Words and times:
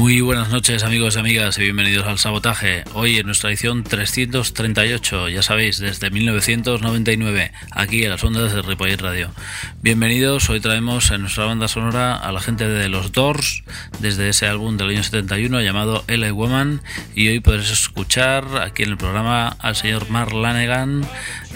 Muy 0.00 0.22
buenas 0.22 0.48
noches 0.48 0.82
amigos 0.82 1.16
y 1.16 1.18
amigas 1.18 1.58
y 1.58 1.60
bienvenidos 1.60 2.06
al 2.06 2.18
Sabotaje. 2.18 2.84
Hoy 2.94 3.18
en 3.18 3.26
nuestra 3.26 3.50
edición 3.50 3.84
338, 3.84 5.28
ya 5.28 5.42
sabéis, 5.42 5.78
desde 5.78 6.08
1999, 6.08 7.52
aquí 7.70 8.04
en 8.04 8.08
las 8.08 8.24
ondas 8.24 8.54
de 8.54 8.62
Ripollet 8.62 8.98
Radio. 8.98 9.30
Bienvenidos, 9.82 10.48
hoy 10.48 10.58
traemos 10.58 11.10
en 11.10 11.20
nuestra 11.20 11.44
banda 11.44 11.68
sonora 11.68 12.16
a 12.16 12.32
la 12.32 12.40
gente 12.40 12.66
de 12.66 12.88
Los 12.88 13.12
Doors, 13.12 13.62
desde 13.98 14.30
ese 14.30 14.46
álbum 14.46 14.78
del 14.78 14.88
año 14.88 15.02
71 15.02 15.60
llamado 15.60 16.02
LA 16.08 16.32
Woman, 16.32 16.80
y 17.14 17.28
hoy 17.28 17.40
podréis 17.40 17.70
escuchar 17.70 18.46
aquí 18.62 18.84
en 18.84 18.92
el 18.92 18.96
programa 18.96 19.48
al 19.48 19.76
señor 19.76 20.08
Mark 20.08 20.32
Lanegan, 20.32 21.06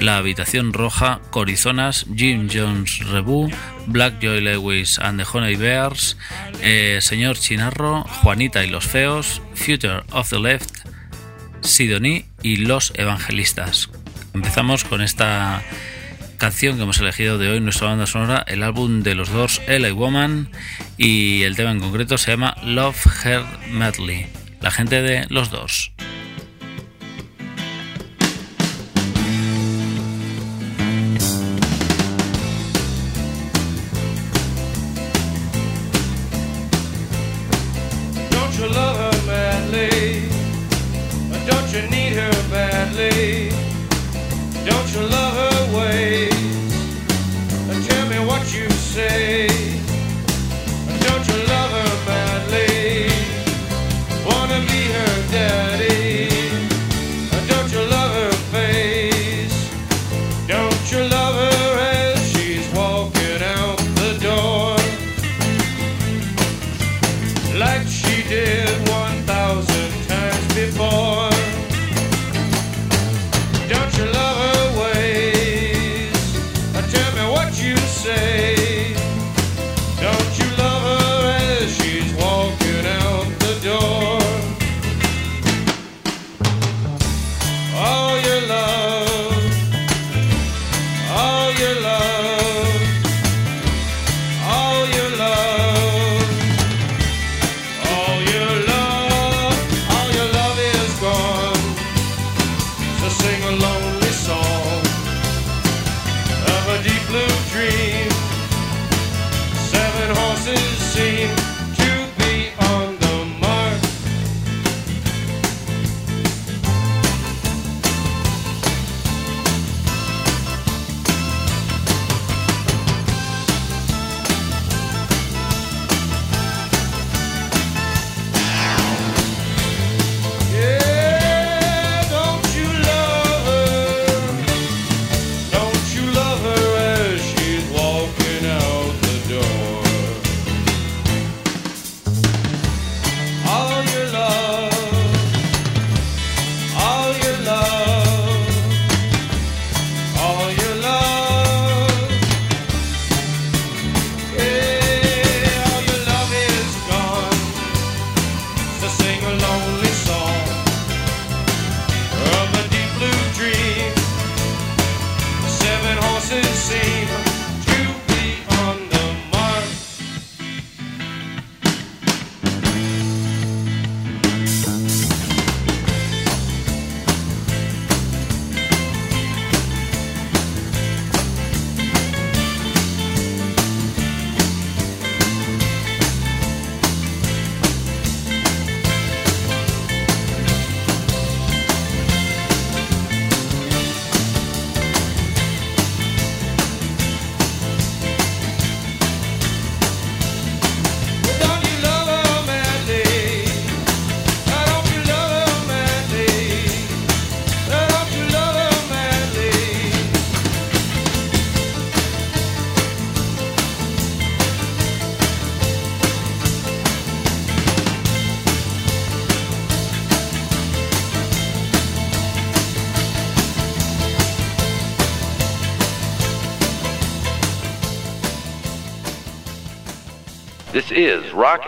La 0.00 0.18
Habitación 0.18 0.72
Roja, 0.72 1.20
Corizonas, 1.30 2.06
Jim 2.14 2.48
Jones 2.52 2.98
Rebu, 3.10 3.50
Black 3.86 4.20
Joy 4.20 4.40
Lewis 4.40 4.98
and 4.98 5.20
the 5.20 5.26
Honey 5.30 5.56
Bears, 5.56 6.16
eh, 6.60 6.98
Señor 7.00 7.38
Chinarro, 7.38 8.02
Juanita 8.04 8.64
y 8.64 8.70
los 8.70 8.86
Feos, 8.86 9.40
Future 9.54 10.02
of 10.12 10.30
the 10.30 10.38
Left, 10.38 10.70
Sidoní 11.62 12.26
y 12.42 12.56
Los 12.56 12.92
Evangelistas. 12.96 13.90
Empezamos 14.34 14.84
con 14.84 15.00
esta 15.00 15.62
canción 16.38 16.76
que 16.76 16.82
hemos 16.82 16.98
elegido 16.98 17.38
de 17.38 17.48
hoy 17.48 17.60
nuestra 17.60 17.88
banda 17.88 18.06
sonora, 18.06 18.44
el 18.46 18.62
álbum 18.62 19.02
de 19.02 19.14
los 19.14 19.30
dos 19.30 19.62
LA 19.66 19.92
Woman 19.92 20.50
y 20.98 21.42
el 21.42 21.56
tema 21.56 21.70
en 21.70 21.80
concreto 21.80 22.18
se 22.18 22.32
llama 22.32 22.56
Love 22.62 23.24
Her 23.24 23.42
Madly, 23.70 24.26
la 24.60 24.70
gente 24.70 25.02
de 25.02 25.26
los 25.30 25.50
dos. 25.50 25.92
need 41.88 42.14
her 42.14 42.32
badly? 42.50 43.50
Don't 44.64 44.88
you 44.94 45.02
love 45.06 45.34
her 45.42 45.76
ways? 45.76 46.34
Tell 47.86 48.08
me 48.08 48.18
what 48.26 48.42
you 48.54 48.68
say. 48.70 49.53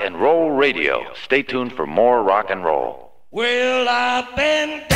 And 0.07 0.21
Roll 0.21 0.53
Radio. 0.53 1.13
Stay 1.25 1.43
tuned 1.43 1.73
for 1.73 1.85
more 1.85 2.23
rock 2.23 2.47
and 2.49 2.65
roll. 2.65 3.11
Well, 3.33 3.89
I've 3.89 4.37
been 4.37 4.96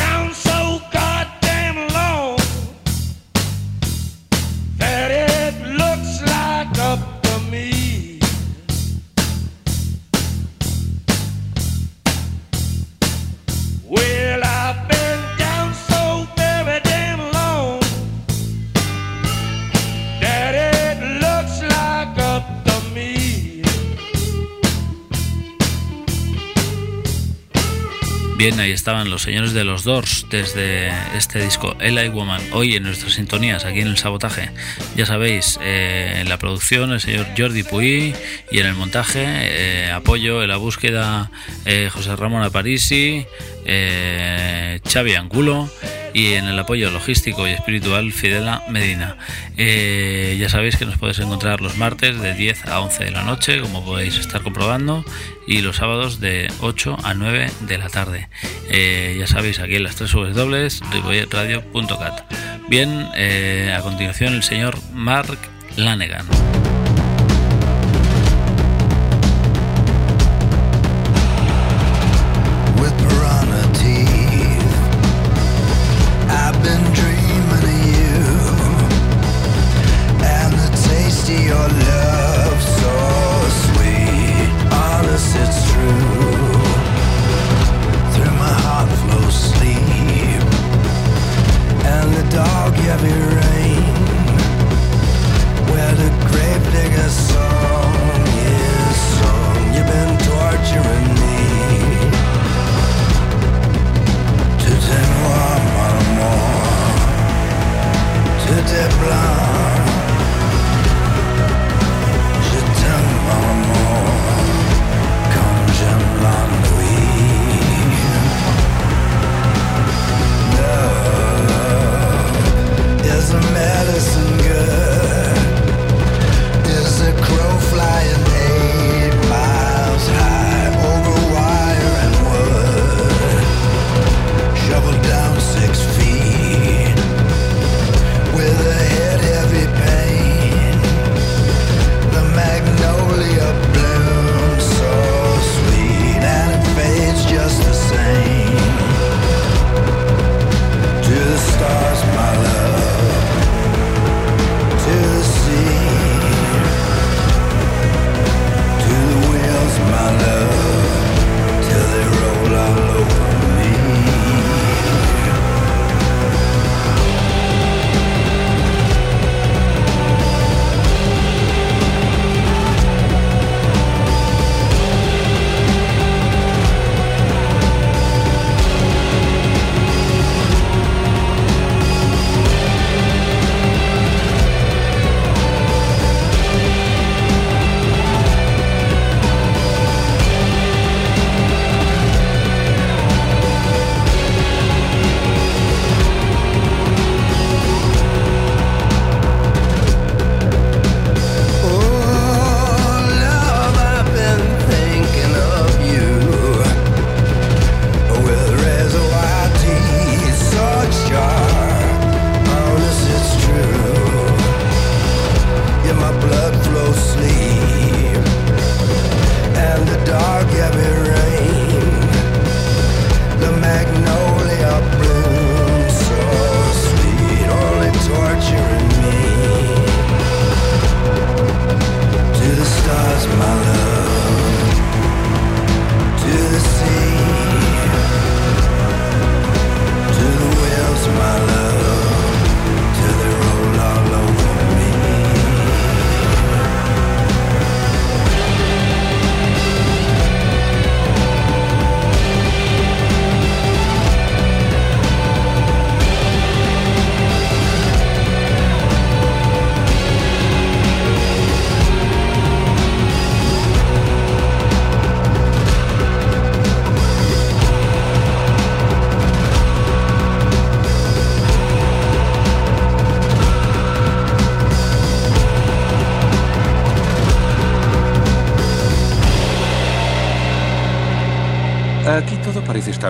Bien, 28.41 28.59
ahí 28.59 28.71
estaban 28.71 29.11
los 29.11 29.21
señores 29.21 29.53
de 29.53 29.63
los 29.63 29.83
Doors 29.83 30.25
desde 30.31 30.91
este 31.15 31.43
disco 31.43 31.75
Eli 31.79 32.09
Woman, 32.09 32.41
hoy 32.53 32.75
en 32.75 32.81
nuestras 32.81 33.13
sintonías, 33.13 33.65
aquí 33.65 33.81
en 33.81 33.87
el 33.87 33.97
sabotaje. 33.97 34.49
Ya 34.95 35.05
sabéis, 35.05 35.59
eh, 35.61 36.15
en 36.21 36.27
la 36.27 36.39
producción 36.39 36.91
el 36.91 36.99
señor 36.99 37.27
Jordi 37.37 37.61
Puy 37.61 38.15
y 38.49 38.59
en 38.59 38.65
el 38.65 38.73
montaje 38.73 39.23
eh, 39.27 39.91
apoyo 39.91 40.41
en 40.41 40.49
la 40.49 40.57
búsqueda 40.57 41.29
eh, 41.65 41.89
José 41.93 42.15
Ramón 42.15 42.41
Aparisi, 42.41 43.27
Xavi 43.63 45.13
Angulo 45.13 45.69
y 46.13 46.33
en 46.33 46.45
el 46.45 46.59
apoyo 46.59 46.91
logístico 46.91 47.47
y 47.47 47.51
espiritual 47.51 48.11
Fidela 48.11 48.63
Medina. 48.69 49.17
ya 49.57 50.49
sabéis 50.49 50.77
que 50.77 50.85
nos 50.85 50.97
podéis 50.97 51.19
encontrar 51.19 51.61
los 51.61 51.77
martes 51.77 52.19
de 52.19 52.33
10 52.33 52.65
a 52.67 52.81
11 52.81 53.05
de 53.05 53.11
la 53.11 53.23
noche, 53.23 53.61
como 53.61 53.83
podéis 53.83 54.17
estar 54.17 54.41
comprobando, 54.41 55.05
y 55.47 55.61
los 55.61 55.77
sábados 55.77 56.19
de 56.19 56.51
8 56.61 56.97
a 57.03 57.13
9 57.13 57.51
de 57.61 57.77
la 57.77 57.89
tarde. 57.89 58.29
Eh, 58.69 59.15
ya 59.19 59.27
sabéis, 59.27 59.59
aquí 59.59 59.75
en 59.75 59.83
las 59.83 59.95
tres 59.95 60.11
dobles, 60.11 60.81
radio.cat. 61.29 62.31
Bien, 62.69 63.07
eh, 63.15 63.73
a 63.75 63.81
continuación 63.81 64.33
el 64.33 64.43
señor 64.43 64.77
Mark 64.93 65.37
Lanegan. 65.75 66.25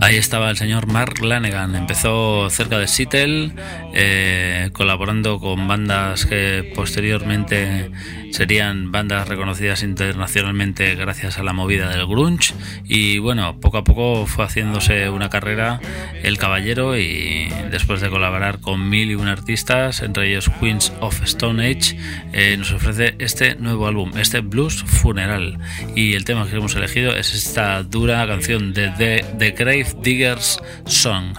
Ahí 0.00 0.16
estaba 0.16 0.50
el 0.50 0.56
señor 0.56 0.86
Mark 0.86 1.22
Lanegan. 1.22 1.76
Empezó 1.76 2.50
cerca 2.50 2.78
de 2.78 2.88
Seattle, 2.88 3.52
eh, 3.94 4.70
colaborando 4.72 5.38
con 5.38 5.68
bandas 5.68 6.26
que 6.26 6.72
posteriormente 6.74 7.90
serían 8.30 8.92
bandas 8.92 9.28
reconocidas 9.28 9.82
internacionalmente 9.82 10.94
gracias 10.94 11.38
a 11.38 11.42
la 11.42 11.52
movida 11.52 11.88
del 11.88 12.06
grunge. 12.06 12.54
Y 12.84 13.18
bueno, 13.18 13.60
poco 13.60 13.78
a 13.78 13.84
poco 13.84 14.26
fue 14.26 14.44
haciéndose 14.44 15.10
una 15.10 15.28
carrera 15.28 15.80
el 16.22 16.38
caballero 16.38 16.98
y 16.98 17.48
después 17.70 18.00
de 18.00 18.10
colaborar 18.10 18.60
con 18.60 18.88
mil 18.88 19.10
y 19.10 19.14
un 19.14 19.28
artistas, 19.28 20.02
entre 20.02 20.28
ellos 20.28 20.50
Queens 20.60 20.92
of 21.00 21.22
Stone 21.22 21.64
Age, 21.64 21.96
eh, 22.32 22.56
nos 22.56 22.72
ofrece 22.72 23.14
este 23.18 23.56
nuevo 23.56 23.86
álbum, 23.86 24.12
este 24.16 24.40
Blues 24.40 24.82
Funeral. 24.82 25.58
Y 25.94 26.14
el 26.14 26.24
tema 26.24 26.48
que 26.48 26.56
hemos 26.56 26.74
elegido 26.74 27.16
es 27.16 27.34
esta 27.34 27.82
dura 27.82 28.26
canción 28.26 28.72
de 28.72 28.90
The, 28.90 29.24
The 29.38 29.50
Grave 29.52 29.86
Diggers 30.02 30.60
Song, 30.86 31.34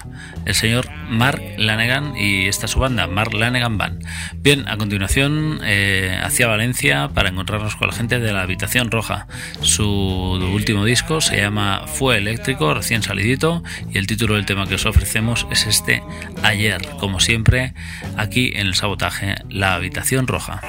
el 0.50 0.56
señor 0.56 0.90
Mark 1.08 1.42
Lanegan 1.58 2.18
y 2.18 2.48
esta 2.48 2.68
su 2.68 2.80
banda, 2.80 3.06
Mark 3.06 3.34
Lanegan 3.36 3.78
Band. 3.78 4.04
Bien, 4.38 4.68
a 4.68 4.78
continuación 4.78 5.60
eh, 5.64 6.20
hacia 6.24 6.48
Valencia 6.48 7.10
para 7.14 7.30
encontrarnos 7.30 7.76
con 7.76 7.88
la 7.88 7.94
gente 7.94 8.20
de 8.20 8.34
la 8.34 8.42
Habitación 8.42 8.90
Roja. 8.90 9.28
Su 9.62 9.88
último 9.88 10.86
disco 10.86 11.22
se 11.22 11.38
llama 11.38 11.84
Fue 11.86 12.18
Eléctrico, 12.18 12.74
recién 12.74 13.04
salidito, 13.04 13.64
y 13.94 14.00
el 14.00 14.08
título 14.08 14.36
del 14.36 14.48
tema 14.48 14.68
que 14.68 14.76
os 14.76 14.86
ofrecemos 14.88 15.46
es 15.52 15.68
este 15.68 16.02
Ayer, 16.42 16.82
como 17.00 17.20
siempre, 17.20 17.76
aquí 18.18 18.52
en 18.56 18.66
el 18.66 18.74
sabotaje, 18.74 19.36
La 19.50 19.76
Habitación 19.76 20.26
Roja. 20.26 20.62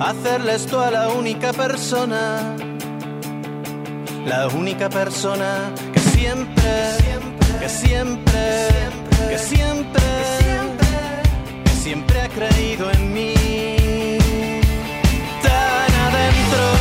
Hacerle 0.00 0.54
esto 0.54 0.80
a 0.80 0.90
la 0.90 1.08
única 1.08 1.52
persona, 1.52 2.56
la 4.26 4.48
única 4.48 4.88
persona 4.88 5.72
que 5.92 6.00
siempre, 6.00 6.72
que 7.60 7.68
siempre, 7.68 8.68
que 9.28 9.38
siempre, 9.38 10.02
que 11.64 11.70
siempre 11.70 12.20
ha 12.20 12.28
creído 12.28 12.90
en 12.92 13.12
mí. 13.12 13.34
Tan 15.42 15.94
adentro 16.06 16.79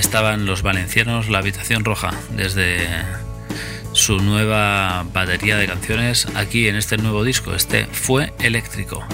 estaban 0.00 0.46
los 0.46 0.62
valencianos, 0.62 1.28
la 1.28 1.38
habitación 1.38 1.84
roja, 1.84 2.10
desde 2.30 2.88
su 3.92 4.18
nueva 4.18 5.04
batería 5.12 5.56
de 5.56 5.66
canciones 5.66 6.26
aquí 6.34 6.68
en 6.68 6.76
este 6.76 6.96
nuevo 6.96 7.22
disco, 7.22 7.54
este 7.54 7.86
fue 7.86 8.32
eléctrico. 8.40 9.04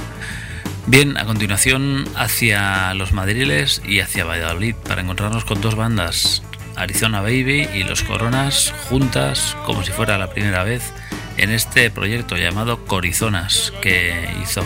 Bien, 0.87 1.19
a 1.19 1.25
continuación 1.25 2.05
hacia 2.15 2.95
los 2.95 3.13
Madriles 3.13 3.83
y 3.85 3.99
hacia 4.01 4.25
Valladolid 4.25 4.77
para 4.77 5.03
encontrarnos 5.03 5.45
con 5.45 5.61
dos 5.61 5.75
bandas, 5.75 6.43
Arizona 6.77 7.21
Baby 7.21 7.69
y 7.75 7.83
Los 7.83 8.05
Coronas, 8.05 8.73
juntas 8.89 9.57
como 9.67 9.83
si 9.83 9.91
fuera 9.91 10.19
la 10.19 10.31
primera 10.31 10.63
vez 10.63 10.93
en 11.37 11.51
este 11.51 11.91
proyecto 11.91 12.37
llamado 12.37 12.85
Corizonas, 12.85 13.73
que 13.83 14.29
hizo, 14.43 14.65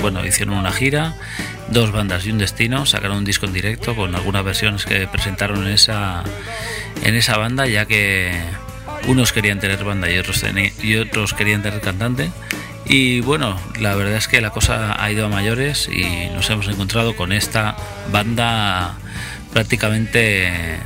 bueno, 0.00 0.24
hicieron 0.24 0.56
una 0.56 0.72
gira, 0.72 1.16
dos 1.70 1.92
bandas 1.92 2.26
y 2.26 2.30
un 2.30 2.38
destino, 2.38 2.86
sacaron 2.86 3.18
un 3.18 3.24
disco 3.24 3.46
en 3.46 3.52
directo 3.52 3.94
con 3.94 4.14
algunas 4.14 4.44
versiones 4.44 4.84
que 4.84 5.06
presentaron 5.06 5.66
en 5.66 5.72
esa, 5.72 6.22
en 7.02 7.14
esa 7.14 7.36
banda, 7.36 7.66
ya 7.66 7.86
que 7.86 8.32
unos 9.06 9.32
querían 9.32 9.60
tener 9.60 9.84
banda 9.84 10.10
y 10.10 10.18
otros, 10.18 10.44
y 10.82 10.96
otros 10.96 11.34
querían 11.34 11.62
tener 11.62 11.80
cantante. 11.80 12.30
Y 12.88 13.20
bueno, 13.20 13.60
la 13.80 13.94
verdad 13.96 14.16
es 14.16 14.28
que 14.28 14.40
la 14.40 14.50
cosa 14.50 15.02
ha 15.02 15.10
ido 15.10 15.26
a 15.26 15.28
mayores 15.28 15.88
y 15.88 16.28
nos 16.34 16.48
hemos 16.50 16.68
encontrado 16.68 17.16
con 17.16 17.32
esta 17.32 17.76
banda 18.12 18.96
prácticamente 19.52 20.78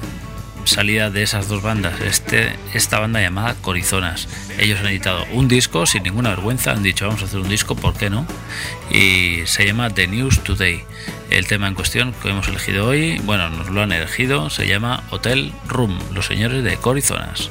salida 0.70 1.10
de 1.10 1.22
esas 1.22 1.48
dos 1.48 1.62
bandas, 1.62 2.00
este, 2.00 2.52
esta 2.72 2.98
banda 2.98 3.20
llamada 3.20 3.54
Corizonas. 3.60 4.28
Ellos 4.58 4.80
han 4.80 4.86
editado 4.86 5.26
un 5.32 5.48
disco 5.48 5.86
sin 5.86 6.02
ninguna 6.02 6.30
vergüenza, 6.30 6.72
han 6.72 6.82
dicho 6.82 7.06
vamos 7.06 7.22
a 7.22 7.26
hacer 7.26 7.40
un 7.40 7.48
disco, 7.48 7.74
¿por 7.74 7.94
qué 7.94 8.08
no? 8.08 8.26
Y 8.90 9.46
se 9.46 9.66
llama 9.66 9.90
The 9.90 10.06
News 10.06 10.42
Today. 10.42 10.82
El 11.30 11.46
tema 11.46 11.68
en 11.68 11.74
cuestión 11.74 12.14
que 12.22 12.30
hemos 12.30 12.48
elegido 12.48 12.86
hoy, 12.86 13.18
bueno, 13.24 13.50
nos 13.50 13.68
lo 13.68 13.82
han 13.82 13.92
elegido, 13.92 14.50
se 14.50 14.66
llama 14.66 15.04
Hotel 15.10 15.52
Room, 15.66 15.98
los 16.12 16.26
señores 16.26 16.64
de 16.64 16.76
Corizonas. 16.76 17.50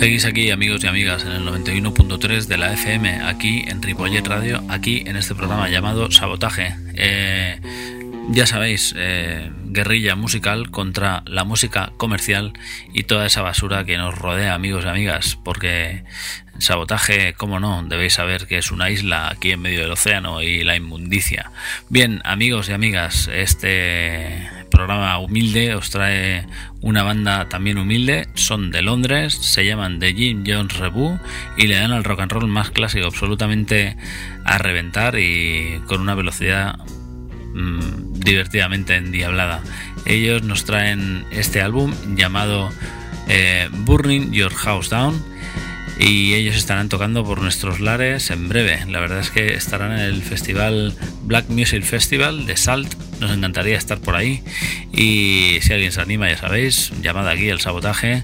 Seguís 0.00 0.24
aquí, 0.24 0.50
amigos 0.50 0.82
y 0.82 0.86
amigas, 0.86 1.24
en 1.24 1.32
el 1.32 1.46
91.3 1.46 2.46
de 2.46 2.56
la 2.56 2.72
FM, 2.72 3.20
aquí 3.22 3.64
en 3.68 3.82
Ripollet 3.82 4.26
Radio, 4.26 4.64
aquí 4.70 5.04
en 5.04 5.16
este 5.16 5.34
programa 5.34 5.68
llamado 5.68 6.10
Sabotaje. 6.10 6.74
Eh, 6.94 7.60
ya 8.30 8.46
sabéis, 8.46 8.94
eh, 8.96 9.50
guerrilla 9.66 10.16
musical 10.16 10.70
contra 10.70 11.22
la 11.26 11.44
música 11.44 11.92
comercial 11.98 12.54
y 12.94 13.02
toda 13.02 13.26
esa 13.26 13.42
basura 13.42 13.84
que 13.84 13.98
nos 13.98 14.16
rodea, 14.18 14.54
amigos 14.54 14.86
y 14.86 14.88
amigas, 14.88 15.38
porque 15.44 16.02
sabotaje, 16.58 17.34
como 17.34 17.60
no, 17.60 17.82
debéis 17.82 18.14
saber 18.14 18.46
que 18.46 18.56
es 18.56 18.70
una 18.70 18.88
isla 18.88 19.28
aquí 19.28 19.50
en 19.50 19.60
medio 19.60 19.80
del 19.80 19.90
océano 19.90 20.40
y 20.40 20.64
la 20.64 20.76
inmundicia. 20.76 21.50
Bien, 21.90 22.22
amigos 22.24 22.70
y 22.70 22.72
amigas, 22.72 23.28
este 23.30 24.59
programa 24.70 25.18
humilde 25.18 25.74
os 25.74 25.90
trae 25.90 26.46
una 26.80 27.02
banda 27.02 27.48
también 27.48 27.78
humilde, 27.78 28.28
son 28.34 28.70
de 28.70 28.82
Londres, 28.82 29.34
se 29.34 29.64
llaman 29.64 29.98
The 29.98 30.14
Jim 30.14 30.44
Jones 30.46 30.78
Revue 30.78 31.18
y 31.56 31.66
le 31.66 31.76
dan 31.76 31.92
al 31.92 32.04
rock 32.04 32.20
and 32.20 32.32
roll 32.32 32.46
más 32.46 32.70
clásico, 32.70 33.06
absolutamente 33.06 33.96
a 34.44 34.58
reventar 34.58 35.18
y 35.18 35.80
con 35.86 36.00
una 36.00 36.14
velocidad 36.14 36.78
mmm, 37.54 38.14
divertidamente 38.14 38.96
endiablada. 38.96 39.62
Ellos 40.06 40.42
nos 40.42 40.64
traen 40.64 41.26
este 41.30 41.60
álbum 41.60 41.92
llamado 42.16 42.70
eh, 43.28 43.68
Burning 43.70 44.32
Your 44.32 44.54
House 44.54 44.88
Down 44.88 45.22
y 45.98 46.32
ellos 46.32 46.56
estarán 46.56 46.88
tocando 46.88 47.24
por 47.24 47.42
nuestros 47.42 47.78
lares 47.80 48.30
en 48.30 48.48
breve. 48.48 48.84
La 48.88 49.00
verdad 49.00 49.20
es 49.20 49.30
que 49.30 49.54
estarán 49.54 49.92
en 49.92 50.00
el 50.00 50.22
festival 50.22 50.94
Black 51.24 51.50
Music 51.50 51.82
Festival 51.82 52.46
de 52.46 52.56
Salt. 52.56 52.94
Nos 53.20 53.30
encantaría 53.30 53.76
estar 53.76 53.98
por 53.98 54.16
ahí 54.16 54.42
y 54.92 55.58
si 55.60 55.72
alguien 55.72 55.92
se 55.92 56.00
anima, 56.00 56.28
ya 56.28 56.38
sabéis, 56.38 56.92
llamada 57.02 57.32
aquí 57.32 57.48
el 57.48 57.60
sabotaje 57.60 58.22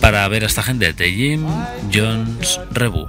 para 0.00 0.26
ver 0.28 0.44
a 0.44 0.46
esta 0.46 0.62
gente 0.62 0.92
de 0.92 1.10
Jim 1.12 1.44
Jones 1.92 2.60
Rebu. 2.70 3.08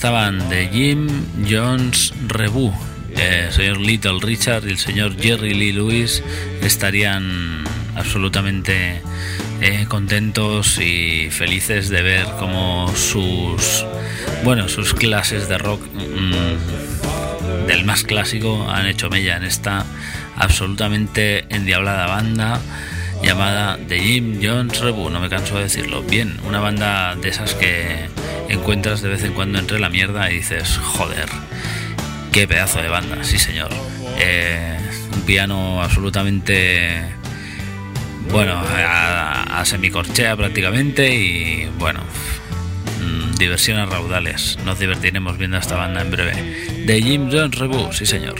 Estaban 0.00 0.48
de 0.48 0.66
Jim 0.68 1.08
Jones 1.46 2.14
Rebu. 2.26 2.72
El 3.18 3.52
señor 3.52 3.76
Little 3.82 4.18
Richard 4.22 4.66
y 4.66 4.70
el 4.70 4.78
señor 4.78 5.14
Jerry 5.20 5.52
Lee 5.52 5.74
Lewis 5.74 6.22
estarían 6.62 7.64
absolutamente 7.94 9.02
eh, 9.60 9.84
contentos 9.88 10.78
y 10.78 11.28
felices 11.30 11.90
de 11.90 12.00
ver 12.00 12.26
cómo 12.38 12.90
sus 12.96 13.84
bueno 14.42 14.70
sus 14.70 14.94
clases 14.94 15.50
de 15.50 15.58
rock 15.58 15.82
mmm, 15.92 17.66
del 17.66 17.84
más 17.84 18.02
clásico 18.02 18.70
han 18.70 18.86
hecho 18.86 19.10
mella 19.10 19.36
en 19.36 19.44
esta 19.44 19.84
absolutamente 20.34 21.44
endiablada 21.54 22.06
banda 22.06 22.58
llamada 23.22 23.78
The 23.86 24.00
Jim 24.00 24.40
Jones 24.42 24.80
Rebu, 24.80 25.10
no 25.10 25.20
me 25.20 25.28
canso 25.28 25.56
de 25.56 25.64
decirlo. 25.64 26.02
Bien, 26.02 26.38
una 26.48 26.58
banda 26.58 27.16
de 27.16 27.28
esas 27.28 27.54
que 27.54 28.08
encuentras 28.50 29.00
de 29.00 29.08
vez 29.08 29.24
en 29.24 29.32
cuando 29.32 29.58
entre 29.58 29.78
la 29.78 29.88
mierda 29.88 30.30
y 30.30 30.36
dices, 30.36 30.76
joder, 30.78 31.28
qué 32.32 32.46
pedazo 32.46 32.82
de 32.82 32.88
banda, 32.88 33.24
sí 33.24 33.38
señor. 33.38 33.70
Eh, 34.18 34.76
un 35.14 35.22
piano 35.22 35.82
absolutamente, 35.82 37.02
bueno, 38.30 38.54
a, 38.54 39.60
a 39.60 39.64
semicorchea 39.64 40.36
prácticamente 40.36 41.14
y 41.14 41.70
bueno, 41.78 42.00
diversión 43.40 43.78
a 43.78 43.86
raudales. 43.86 44.58
Nos 44.66 44.78
divertiremos 44.78 45.38
viendo 45.38 45.56
a 45.56 45.60
esta 45.60 45.74
banda 45.74 46.02
en 46.02 46.10
breve. 46.10 46.34
De 46.84 47.02
Jim 47.02 47.30
Jones 47.32 47.58
Rebu, 47.58 47.90
sí 47.90 48.04
señor. 48.04 48.34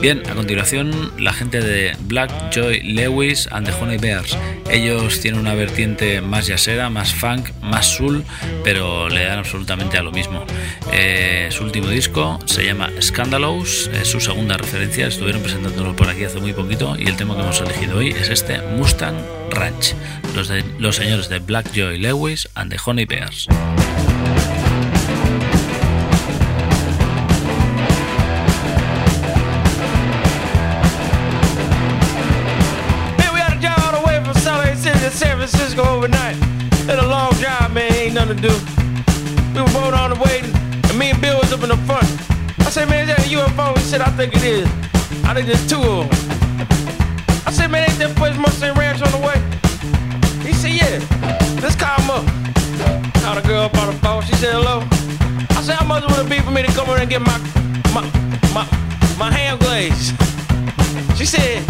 Bien, 0.00 0.22
a 0.30 0.34
continuación 0.34 1.12
la 1.18 1.32
gente 1.32 1.60
de 1.60 1.96
Black 2.02 2.30
Joy 2.54 2.80
Lewis 2.82 3.48
and 3.50 3.66
the 3.66 3.72
Honey 3.72 3.98
Bears. 3.98 4.38
Ellos 4.70 5.20
tienen 5.20 5.40
una 5.40 5.54
vertiente 5.54 6.20
más 6.20 6.46
yacera, 6.46 6.88
más 6.88 7.12
funk, 7.12 7.50
más 7.62 7.96
soul, 7.96 8.24
pero 8.62 9.08
le 9.08 9.24
dan 9.24 9.40
absolutamente 9.40 9.98
a 9.98 10.02
lo 10.02 10.12
mismo. 10.12 10.44
Eh, 10.92 11.48
su 11.50 11.64
último 11.64 11.88
disco 11.88 12.38
se 12.44 12.64
llama 12.64 12.90
Scandalous, 13.00 13.90
es 13.92 14.06
su 14.06 14.20
segunda 14.20 14.56
referencia, 14.56 15.08
estuvieron 15.08 15.42
presentándolo 15.42 15.96
por 15.96 16.08
aquí 16.08 16.22
hace 16.22 16.38
muy 16.38 16.52
poquito 16.52 16.96
y 16.96 17.08
el 17.08 17.16
tema 17.16 17.34
que 17.34 17.42
hemos 17.42 17.60
elegido 17.60 17.98
hoy 17.98 18.10
es 18.10 18.28
este 18.28 18.62
Mustang 18.62 19.16
Ranch, 19.50 19.96
los, 20.36 20.46
de, 20.46 20.64
los 20.78 20.94
señores 20.94 21.28
de 21.28 21.40
Black 21.40 21.72
Joy 21.74 21.98
Lewis 21.98 22.48
and 22.54 22.70
the 22.70 22.78
Honey 22.84 23.04
Bears. 23.04 23.48
To 38.36 38.48
do. 38.48 38.54
We 39.54 39.60
were 39.60 39.72
both 39.72 39.94
on 39.94 40.10
the 40.10 40.20
way, 40.20 40.40
and 40.88 40.98
me 40.98 41.10
and 41.10 41.20
Bill 41.20 41.38
was 41.38 41.52
up 41.52 41.62
in 41.62 41.68
the 41.68 41.76
front. 41.88 42.06
I 42.60 42.70
said, 42.70 42.88
man, 42.88 43.08
is 43.08 43.14
that 43.14 43.26
a 43.26 43.28
UFO? 43.30 43.76
He 43.76 43.84
said, 43.84 44.00
I 44.00 44.10
think 44.16 44.34
it 44.34 44.42
is. 44.42 44.68
I 45.24 45.34
think 45.34 45.46
there's 45.46 45.66
two 45.68 45.80
of 45.80 46.08
them. 46.08 46.66
I 47.46 47.50
said, 47.50 47.70
man, 47.70 47.88
ain't 47.88 47.98
that 47.98 48.16
place 48.16 48.36
Mustang 48.36 48.74
Ranch 48.74 49.02
on 49.02 49.12
the 49.12 49.22
way? 49.22 49.38
He 50.42 50.52
said, 50.52 50.72
yeah. 50.72 50.98
Let's 51.62 51.76
call 51.76 51.94
him 52.00 52.10
up. 52.10 52.24
Called 53.22 53.38
a 53.38 53.46
girl 53.46 53.64
up 53.64 53.76
on 53.78 53.94
the 53.94 53.98
phone. 54.00 54.22
She 54.22 54.34
said, 54.34 54.52
hello. 54.52 54.82
I 55.50 55.62
said, 55.62 55.76
how 55.76 55.86
much 55.86 56.04
would 56.04 56.26
it 56.26 56.28
be 56.28 56.40
for 56.40 56.50
me 56.50 56.62
to 56.62 56.72
come 56.72 56.88
in 56.90 57.00
and 57.00 57.10
get 57.10 57.22
my 57.22 57.38
my 57.94 58.02
my 58.52 58.64
my 59.18 59.30
ham 59.30 59.58
glaze? 59.58 60.12
She 61.16 61.24
said, 61.24 61.62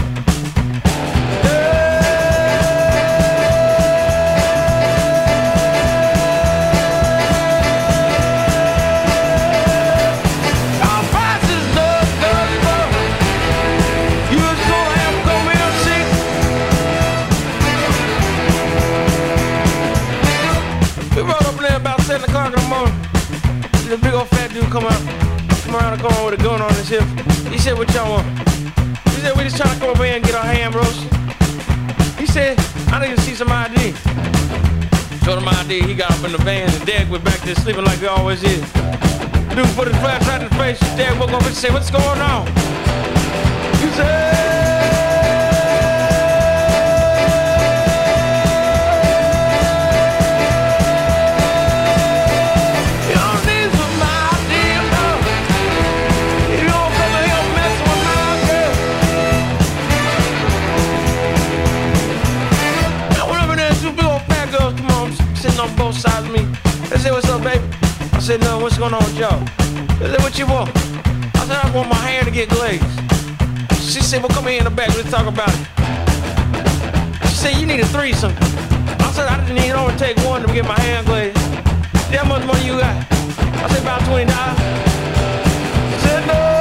This 23.84 24.00
big 24.00 24.14
old 24.14 24.28
fat 24.28 24.50
dude 24.50 24.64
come 24.70 24.84
out, 24.84 24.98
come 25.62 25.76
around 25.76 25.98
the 25.98 26.02
corner 26.02 26.24
with 26.24 26.40
a 26.40 26.42
gun 26.42 26.62
on 26.62 26.72
his 26.74 26.88
hip. 26.88 27.04
He 27.52 27.58
said, 27.58 27.76
what 27.76 27.92
y'all 27.92 28.10
want? 28.10 28.26
He 29.10 29.20
said, 29.20 29.36
we 29.36 29.44
just 29.44 29.56
trying 29.56 29.74
to 29.74 29.78
come 29.78 29.90
over 29.90 30.04
here 30.04 30.16
and 30.16 30.24
get 30.24 30.34
our 30.34 30.42
ham 30.42 30.72
roast. 30.72 31.00
He 32.18 32.26
said, 32.26 32.58
I 32.88 33.06
need 33.06 33.14
to 33.14 33.20
see 33.20 33.34
some 33.34 33.52
ID. 33.52 33.92
Showed 35.24 35.38
him 35.38 35.48
ID, 35.48 35.82
he 35.82 35.94
got 35.94 36.10
up 36.10 36.24
in 36.24 36.32
the 36.32 36.38
van 36.38 36.70
and 36.72 36.86
Dad 36.86 37.10
went 37.10 37.24
back 37.24 37.40
there 37.40 37.54
sleeping 37.56 37.84
like 37.84 37.98
he 37.98 38.06
always 38.06 38.42
is. 38.42 38.60
Dude 39.52 39.68
put 39.76 39.86
his 39.86 39.96
flashlight 40.00 40.42
in 40.42 40.48
his 40.48 40.58
face, 40.58 40.80
Dad 40.96 41.20
woke 41.20 41.30
up 41.30 41.42
and 41.44 41.54
said, 41.54 41.72
what's 41.72 41.90
going 41.90 42.20
on? 42.20 42.46
He 43.78 43.88
said, 43.92 44.73
on, 65.64 65.76
both 65.76 65.96
sides 65.96 66.26
of 66.26 66.32
me. 66.32 66.44
They 66.88 66.98
said, 66.98 67.12
what's 67.12 67.28
up, 67.28 67.42
baby? 67.42 67.64
I 68.12 68.18
said, 68.18 68.40
no, 68.40 68.58
what's 68.58 68.78
going 68.78 68.94
on 68.94 69.02
with 69.04 69.18
y'all? 69.18 69.38
They 69.98 70.10
said, 70.10 70.20
what 70.20 70.38
you 70.38 70.46
want? 70.46 70.70
I 71.36 71.46
said, 71.46 71.58
I 71.64 71.70
want 71.74 71.88
my 71.88 71.96
hair 71.96 72.22
to 72.24 72.30
get 72.30 72.48
glazed. 72.48 72.84
She 73.80 74.00
said, 74.00 74.20
well, 74.20 74.30
come 74.30 74.46
here 74.46 74.58
in 74.58 74.64
the 74.64 74.70
back, 74.70 74.88
let's 74.96 75.10
talk 75.10 75.26
about 75.26 75.48
it. 75.48 77.28
She 77.28 77.36
said, 77.36 77.56
you 77.56 77.66
need 77.66 77.80
a 77.80 77.86
threesome. 77.86 78.34
I 78.38 79.10
said, 79.12 79.28
I 79.28 79.40
didn't 79.40 79.62
need, 79.62 79.72
only 79.72 79.96
take 79.96 80.16
one 80.18 80.42
to 80.42 80.52
get 80.52 80.64
my 80.64 80.78
hair 80.80 81.02
glazed. 81.04 81.38
How 82.14 82.24
much 82.24 82.44
money 82.46 82.64
you 82.64 82.78
got? 82.78 82.96
I 83.10 83.68
said, 83.68 83.82
about 83.82 84.00
$20. 84.02 84.28
She 85.90 86.08
said, 86.08 86.26
no. 86.26 86.53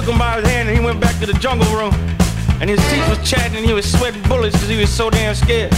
Took 0.00 0.12
him 0.12 0.18
by 0.18 0.40
his 0.40 0.48
hand 0.48 0.68
and 0.68 0.78
he 0.78 0.84
went 0.84 1.00
back 1.00 1.18
to 1.18 1.26
the 1.26 1.32
jungle 1.34 1.66
room. 1.74 1.92
And 2.60 2.70
his 2.70 2.78
teeth 2.88 3.08
was 3.08 3.18
chatting 3.28 3.56
and 3.56 3.66
he 3.66 3.72
was 3.72 3.90
sweating 3.90 4.22
bullets 4.28 4.54
because 4.54 4.68
he 4.68 4.78
was 4.78 4.90
so 4.90 5.10
damn 5.10 5.34
scared. 5.34 5.72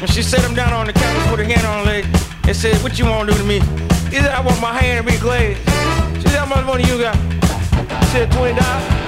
And 0.00 0.10
she 0.10 0.22
set 0.22 0.42
him 0.42 0.54
down 0.54 0.72
on 0.74 0.86
the 0.86 0.92
couch, 0.92 1.28
put 1.30 1.38
her 1.38 1.44
hand 1.46 1.66
on 1.66 1.78
her 1.78 1.92
leg, 1.92 2.04
and 2.46 2.54
said, 2.54 2.76
What 2.82 2.98
you 2.98 3.06
want 3.06 3.28
to 3.28 3.34
do 3.34 3.40
to 3.40 3.46
me? 3.46 3.60
He 4.10 4.16
said, 4.16 4.32
I 4.32 4.40
want 4.40 4.60
my 4.60 4.78
hand 4.78 5.06
to 5.06 5.12
be 5.12 5.18
glazed. 5.18 5.60
She 6.20 6.28
said, 6.28 6.40
How 6.40 6.46
much 6.46 6.66
money 6.66 6.84
you 6.84 6.98
got? 6.98 7.16
He 7.16 8.06
said, 8.12 8.30
$20. 8.32 9.07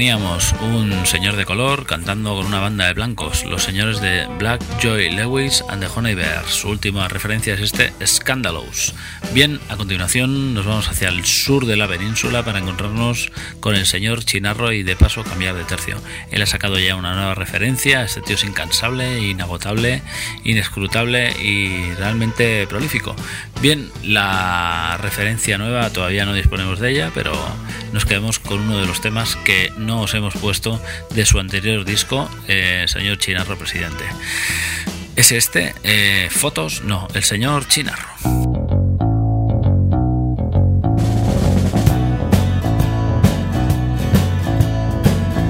Teníamos 0.00 0.54
un 0.62 1.04
señor 1.04 1.36
de 1.36 1.44
color 1.44 1.84
cantando 1.84 2.34
con 2.34 2.46
una 2.46 2.58
banda 2.58 2.86
de 2.86 2.94
blancos, 2.94 3.44
los 3.44 3.62
señores 3.62 4.00
de 4.00 4.26
Black 4.38 4.62
Joy 4.80 5.10
Lewis 5.10 5.62
and 5.68 5.82
the 5.82 5.90
Honey 5.94 6.14
Bears. 6.14 6.46
Su 6.46 6.70
última 6.70 7.06
referencia 7.06 7.52
es 7.52 7.60
este 7.60 7.92
Scandalous. 8.06 8.94
Bien, 9.34 9.60
a 9.68 9.76
continuación 9.76 10.54
nos 10.54 10.64
vamos 10.64 10.88
hacia 10.88 11.08
el 11.08 11.26
sur 11.26 11.66
de 11.66 11.76
la 11.76 11.86
península 11.86 12.42
para 12.42 12.60
encontrarnos 12.60 13.30
con 13.60 13.74
el 13.74 13.84
señor 13.84 14.24
Chinarro 14.24 14.72
y 14.72 14.82
de 14.84 14.96
paso 14.96 15.22
cambiar 15.22 15.54
de 15.54 15.64
tercio. 15.64 15.98
Él 16.30 16.40
ha 16.40 16.46
sacado 16.46 16.78
ya 16.78 16.96
una 16.96 17.14
nueva 17.14 17.34
referencia, 17.34 18.02
este 18.02 18.22
tío 18.22 18.36
es 18.36 18.44
incansable, 18.44 19.20
inagotable, 19.20 20.00
inescrutable 20.44 21.30
y 21.42 21.92
realmente 21.98 22.66
prolífico. 22.66 23.14
Bien, 23.60 23.90
la 24.02 24.96
referencia 24.98 25.58
nueva 25.58 25.90
todavía 25.90 26.24
no 26.24 26.32
disponemos 26.32 26.80
de 26.80 26.90
ella, 26.90 27.10
pero 27.12 27.34
nos 27.92 28.04
quedamos 28.04 28.38
con 28.38 28.60
uno 28.60 28.78
de 28.78 28.86
los 28.86 29.00
temas 29.00 29.36
que 29.36 29.72
no 29.76 30.02
os 30.02 30.14
hemos 30.14 30.34
puesto 30.34 30.80
de 31.14 31.26
su 31.26 31.38
anterior 31.38 31.84
disco, 31.84 32.28
eh, 32.48 32.84
señor 32.88 33.18
Chinarro 33.18 33.56
Presidente. 33.56 34.04
¿Es 35.16 35.32
este? 35.32 35.74
Eh, 35.82 36.28
¿Fotos? 36.30 36.82
No, 36.82 37.08
el 37.14 37.24
señor 37.24 37.66
Chinarro. 37.68 38.08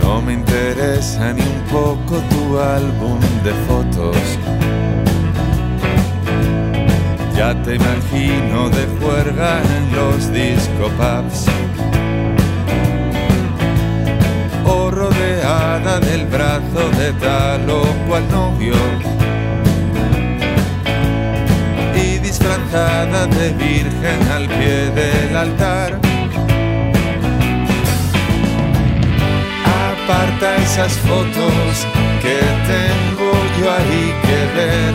No 0.03 0.23
me 0.23 0.33
interesa 0.33 1.33
ni 1.33 1.43
un 1.43 1.63
poco 1.71 2.23
tu 2.31 2.59
álbum 2.59 3.21
de 3.45 3.53
fotos. 3.69 4.17
Ya 7.37 7.55
te 7.63 7.77
imagino 7.77 8.69
de 8.71 8.87
juerga 9.01 9.63
en 9.63 9.97
los 9.97 10.33
disco 10.33 10.91
pubs. 10.99 11.47
Rodeada 14.91 16.01
del 16.01 16.27
brazo 16.27 16.91
de 16.99 17.13
tal 17.15 17.69
o 17.71 17.83
cual 18.07 18.25
novio. 18.31 18.75
Y 21.95 22.19
disfrazada 22.19 23.27
de 23.27 23.51
virgen 23.53 24.21
al 24.33 24.47
pie 24.47 24.91
del 24.91 25.37
altar. 25.37 25.99
aparta 30.11 30.57
esas 30.57 30.93
fotos 31.09 31.87
que 32.23 32.39
tengo 32.73 33.31
yo 33.59 33.71
ahí 33.71 34.15
que 34.25 34.39
ver. 34.59 34.93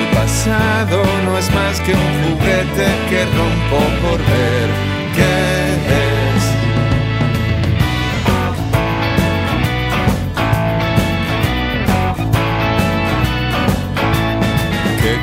El 0.00 0.06
pasado 0.16 1.02
no 1.24 1.38
es 1.38 1.52
más 1.54 1.80
que 1.80 1.92
un 1.92 2.12
juguete 2.22 2.86
que 3.10 3.24
rompo 3.36 3.78
por 4.02 4.18
ver 4.18 4.68
qué 5.16 5.65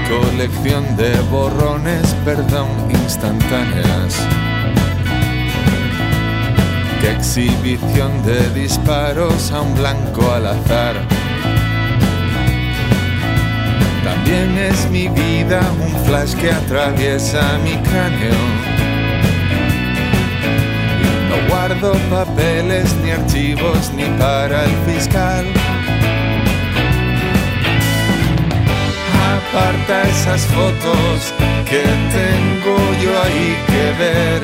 colección 0.10 0.96
de 0.98 1.20
borrones, 1.32 2.16
perdón, 2.26 2.68
instantáneas. 2.90 4.16
Qué 7.02 7.12
exhibición 7.12 8.24
de 8.26 8.50
disparos 8.52 9.52
a 9.52 9.62
un 9.62 9.76
blanco 9.76 10.32
al 10.32 10.48
azar. 10.48 10.96
También 14.04 14.58
es 14.58 14.90
mi 14.90 15.08
vida 15.10 15.62
un 15.82 16.06
flash 16.06 16.34
que 16.36 16.52
atraviesa 16.52 17.58
mi 17.64 17.74
cráneo. 17.88 18.40
No 21.30 21.50
guardo 21.50 21.94
papeles 22.10 22.94
ni 23.04 23.12
archivos 23.12 23.92
ni 23.96 24.06
para 24.18 24.64
el 24.66 24.72
fiscal. 24.86 25.63
Aparta 29.54 30.02
esas 30.10 30.48
fotos 30.48 31.32
que 31.70 31.84
tengo 31.84 32.76
yo 33.04 33.22
ahí 33.22 33.56
que 33.68 34.04
ver. 34.04 34.42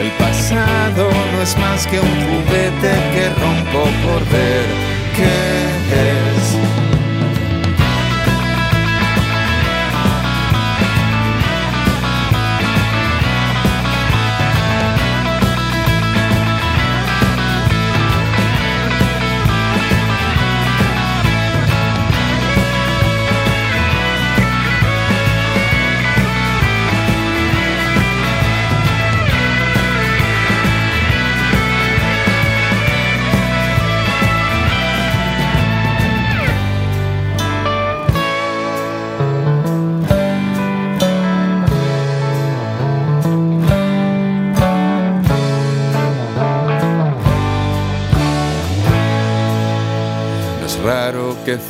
El 0.00 0.10
pasado 0.12 1.10
no 1.32 1.42
es 1.42 1.58
más 1.58 1.84
que 1.88 1.98
un 1.98 2.06
juguete 2.06 2.92
que 3.14 3.28
rompo 3.40 3.82
por 4.04 4.20
ver 4.30 4.66
qué 5.16 6.76
es. 6.76 6.81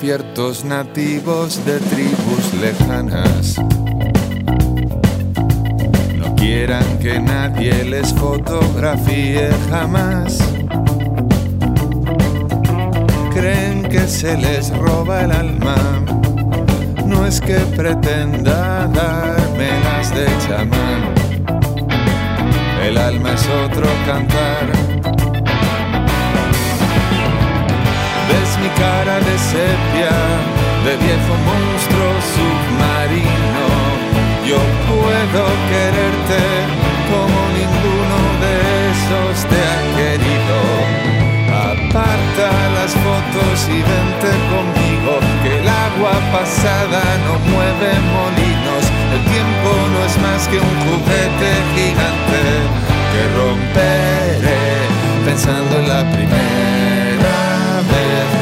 Ciertos 0.02 0.64
nativos 0.64 1.64
de 1.64 1.78
tribus 1.78 2.54
lejanas 2.60 3.56
no 6.18 6.34
quieran 6.34 6.98
que 6.98 7.20
nadie 7.20 7.84
les 7.84 8.12
fotografíe 8.12 9.48
jamás. 9.70 10.38
Creen 13.32 13.84
que 13.84 14.00
se 14.08 14.36
les 14.36 14.76
roba 14.76 15.20
el 15.22 15.30
alma. 15.30 15.76
No 17.06 17.24
es 17.24 17.40
que 17.40 17.60
pretenda 17.76 18.88
dármelas 18.88 20.12
de 20.16 20.26
chamán. 20.44 21.14
El 22.84 22.98
alma 22.98 23.34
es 23.34 23.48
otro 23.64 23.86
cantar. 24.04 24.91
Ves 28.52 28.60
mi 28.60 28.68
cara 28.76 29.18
de 29.18 29.38
sepia, 29.38 30.12
de 30.84 30.96
viejo 30.96 31.34
monstruo 31.48 32.12
submarino. 32.34 33.68
Yo 34.44 34.58
puedo 34.88 35.42
quererte 35.70 36.42
como 37.08 37.38
ninguno 37.56 38.18
de 38.42 38.54
esos 38.92 39.34
te 39.48 39.58
ha 39.70 39.80
querido. 39.96 40.58
Aparta 41.70 42.48
las 42.76 42.92
fotos 42.92 43.56
y 43.68 43.80
vente 43.90 44.30
conmigo, 44.52 45.12
que 45.42 45.60
el 45.60 45.68
agua 45.68 46.14
pasada 46.30 47.02
no 47.24 47.34
mueve 47.52 47.90
molinos. 48.12 48.84
El 49.14 49.22
tiempo 49.32 49.70
no 49.92 50.04
es 50.04 50.14
más 50.20 50.48
que 50.48 50.58
un 50.58 50.76
juguete 50.84 51.50
gigante 51.74 52.42
que 53.12 53.22
romperé 53.38 54.62
pensando 55.24 55.78
en 55.78 55.88
la 55.88 56.02
primera 56.10 57.52
vez, 57.92 58.41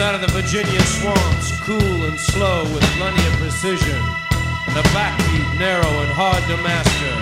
Out 0.00 0.14
of 0.14 0.20
the 0.22 0.28
Virginia 0.28 0.80
swamps, 0.80 1.52
cool 1.60 2.04
and 2.08 2.18
slow 2.18 2.62
with 2.72 2.82
plenty 2.96 3.26
of 3.26 3.32
precision. 3.34 4.00
And 4.68 4.76
a 4.78 4.82
backbeat 4.94 5.58
narrow 5.58 5.88
and 6.00 6.10
hard 6.10 6.42
to 6.44 6.56
master. 6.62 7.14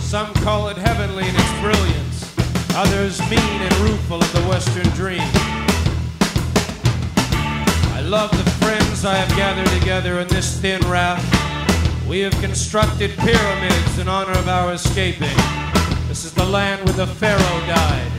Some 0.00 0.32
call 0.42 0.68
it 0.68 0.76
heavenly 0.76 1.28
in 1.28 1.34
its 1.34 1.60
brilliance, 1.60 2.34
others 2.74 3.20
mean 3.30 3.62
and 3.62 3.76
rueful 3.78 4.16
of 4.16 4.32
the 4.32 4.42
Western 4.48 4.88
dream. 4.94 5.28
I 7.94 8.00
love 8.04 8.30
the 8.32 8.50
friends 8.64 9.04
I 9.04 9.14
have 9.14 9.36
gathered 9.36 9.68
together 9.78 10.18
in 10.18 10.26
this 10.28 10.58
thin 10.58 10.80
raft. 10.90 11.41
We 12.12 12.20
have 12.20 12.38
constructed 12.42 13.16
pyramids 13.16 13.98
in 13.98 14.06
honor 14.06 14.32
of 14.32 14.46
our 14.46 14.74
escaping. 14.74 15.34
This 16.08 16.26
is 16.26 16.34
the 16.34 16.44
land 16.44 16.84
where 16.84 16.92
the 16.92 17.06
Pharaoh 17.06 17.66
died. 17.66 18.11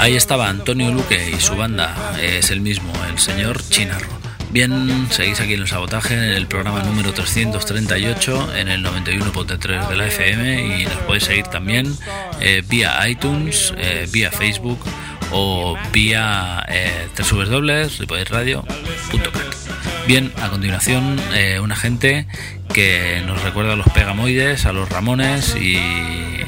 Ahí 0.00 0.16
estaba 0.16 0.48
Antonio 0.48 0.92
Luque 0.92 1.32
y 1.36 1.40
su 1.40 1.56
banda, 1.56 2.14
es 2.22 2.50
el 2.50 2.60
mismo, 2.60 2.92
el 3.10 3.18
señor 3.18 3.60
Chinarro. 3.68 4.06
Bien, 4.50 5.08
seguís 5.10 5.40
aquí 5.40 5.54
en 5.54 5.60
el 5.60 5.68
sabotaje, 5.68 6.14
en 6.14 6.22
el 6.22 6.46
programa 6.46 6.82
número 6.82 7.12
338, 7.12 8.56
en 8.56 8.68
el 8.68 8.84
91.3 8.84 9.88
de 9.88 9.96
la 9.96 10.06
FM 10.06 10.80
y 10.80 10.84
nos 10.84 10.96
podéis 10.98 11.24
seguir 11.24 11.46
también 11.48 11.92
eh, 12.40 12.62
vía 12.66 13.06
iTunes, 13.08 13.74
eh, 13.76 14.06
vía 14.10 14.30
Facebook 14.30 14.78
o 15.32 15.76
vía 15.92 16.64
eh, 16.68 17.08
www.ripollesradio.com. 17.18 19.47
Bien, 20.08 20.32
a 20.40 20.48
continuación, 20.48 21.20
eh, 21.34 21.60
una 21.60 21.76
gente 21.76 22.26
que 22.72 23.22
nos 23.26 23.42
recuerda 23.42 23.74
a 23.74 23.76
los 23.76 23.90
Pegamoides, 23.90 24.64
a 24.64 24.72
los 24.72 24.88
Ramones 24.88 25.54
y 25.54 25.78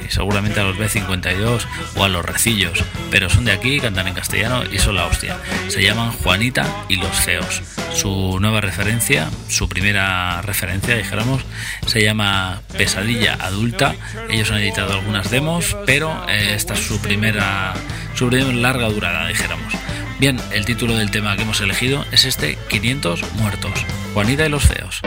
seguramente 0.08 0.60
a 0.60 0.62
los 0.62 0.78
B52 0.78 1.66
o 1.94 2.04
a 2.04 2.08
los 2.08 2.24
Recillos, 2.24 2.82
pero 3.10 3.28
son 3.28 3.44
de 3.44 3.52
aquí, 3.52 3.78
cantan 3.78 4.08
en 4.08 4.14
castellano 4.14 4.62
y 4.72 4.78
son 4.78 4.94
la 4.94 5.04
hostia. 5.04 5.36
Se 5.68 5.82
llaman 5.82 6.10
Juanita 6.10 6.64
y 6.88 6.96
los 6.96 7.14
Feos. 7.14 7.60
Su 7.92 8.38
nueva 8.40 8.62
referencia, 8.62 9.28
su 9.50 9.68
primera 9.68 10.40
referencia, 10.40 10.96
dijéramos, 10.96 11.42
se 11.86 12.02
llama 12.02 12.62
Pesadilla 12.78 13.34
Adulta. 13.34 13.94
Ellos 14.30 14.50
han 14.50 14.60
editado 14.60 14.94
algunas 14.94 15.30
demos, 15.30 15.76
pero 15.84 16.26
eh, 16.30 16.54
esta 16.54 16.72
es 16.72 16.80
su 16.80 16.98
primera, 17.02 17.74
su 18.14 18.26
primera 18.26 18.54
larga 18.54 18.88
durada, 18.88 19.28
dijéramos. 19.28 19.74
Bien, 20.20 20.38
el 20.52 20.66
título 20.66 20.98
del 20.98 21.10
tema 21.10 21.34
que 21.34 21.44
hemos 21.44 21.62
elegido 21.62 22.04
es 22.12 22.26
este 22.26 22.58
500 22.68 23.32
muertos. 23.36 23.72
Juanita 24.12 24.44
y 24.44 24.50
los 24.50 24.64
Feos. 24.64 25.00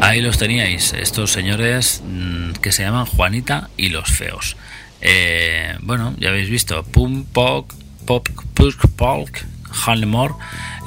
Ahí 0.00 0.22
los 0.22 0.38
teníais, 0.38 0.94
estos 0.94 1.30
señores 1.30 2.02
mm, 2.04 2.52
que 2.52 2.72
se 2.72 2.82
llaman 2.82 3.06
Juanita 3.06 3.68
y 3.76 3.90
los 3.90 4.08
Feos. 4.08 4.56
Eh, 5.02 5.76
bueno, 5.80 6.14
ya 6.18 6.30
habéis 6.30 6.48
visto, 6.48 6.82
Pum, 6.84 7.24
Pop, 7.24 7.70
Pop, 8.06 8.28
Pusk, 8.54 8.86
Polk, 8.96 9.44
Hanlemore, 9.86 10.34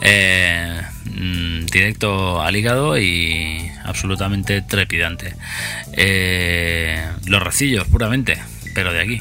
eh, 0.01 0.82
mm, 1.05 1.65
directo 1.67 2.41
al 2.41 2.55
hígado 2.55 2.97
y 2.97 3.71
absolutamente 3.84 4.61
trepidante. 4.61 5.36
Eh, 5.93 7.05
los 7.26 7.41
recillos, 7.41 7.88
puramente. 7.88 8.41
pero 8.74 8.91
de 8.91 9.01
aquí. 9.01 9.19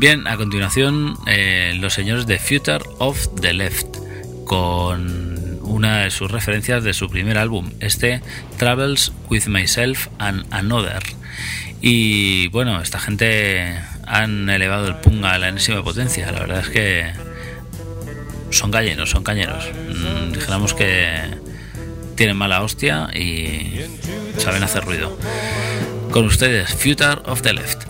Bien, 0.00 0.26
a 0.26 0.38
continuación, 0.38 1.18
eh, 1.26 1.74
los 1.78 1.92
señores 1.92 2.26
de 2.26 2.38
Future 2.38 2.82
of 2.98 3.28
the 3.38 3.52
Left, 3.52 3.98
con 4.46 5.33
una 5.64 6.04
de 6.04 6.10
sus 6.10 6.30
referencias 6.30 6.84
de 6.84 6.94
su 6.94 7.08
primer 7.08 7.38
álbum, 7.38 7.72
este 7.80 8.20
Travels 8.58 9.12
with 9.28 9.46
Myself 9.46 10.08
and 10.18 10.46
Another. 10.50 11.02
Y 11.80 12.48
bueno, 12.48 12.80
esta 12.80 12.98
gente 12.98 13.78
han 14.06 14.48
elevado 14.48 14.88
el 14.88 14.96
punga 14.96 15.32
a 15.32 15.38
la 15.38 15.48
enésima 15.48 15.82
potencia, 15.82 16.30
la 16.32 16.40
verdad 16.40 16.60
es 16.60 16.68
que 16.68 17.12
son 18.50 18.70
gallenos, 18.70 19.10
son 19.10 19.24
cañeros. 19.24 19.64
Mm, 19.88 20.32
dijéramos 20.32 20.74
que 20.74 21.44
tienen 22.14 22.36
mala 22.36 22.62
hostia 22.62 23.10
y 23.14 23.80
saben 24.38 24.62
hacer 24.62 24.84
ruido. 24.84 25.18
Con 26.10 26.26
ustedes, 26.26 26.72
Future 26.74 27.20
of 27.26 27.42
the 27.42 27.52
Left. 27.52 27.84